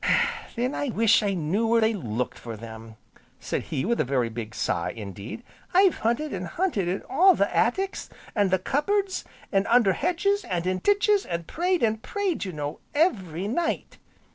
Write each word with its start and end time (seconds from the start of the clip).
"Then 0.55 0.73
I 0.73 0.89
wish 0.89 1.21
I 1.21 1.35
knew 1.35 1.67
where 1.67 1.81
they 1.81 1.93
looked 1.93 2.39
for 2.39 2.57
them," 2.57 2.95
said 3.39 3.65
he 3.65 3.85
with 3.85 3.99
a 3.99 4.03
very 4.03 4.29
big 4.29 4.55
sigh 4.55 4.89
indeed, 4.89 5.43
"I've 5.75 5.99
hunted 5.99 6.33
an' 6.33 6.45
hunted 6.45 6.87
in 6.87 7.03
all 7.07 7.35
the 7.35 7.55
attics, 7.55 8.09
an' 8.33 8.49
the 8.49 8.57
cupboards, 8.57 9.25
an' 9.51 9.67
under 9.67 9.93
hedges, 9.93 10.43
an' 10.45 10.67
in 10.67 10.79
ditches, 10.79 11.23
an' 11.27 11.43
prayed, 11.43 11.83
an' 11.83 11.97
prayed, 11.97 12.45
you 12.45 12.51
know, 12.51 12.79
every 12.95 13.47
night." 13.47 13.99